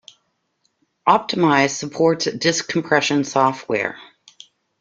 [1.07, 3.99] Optimize supports disk compression software.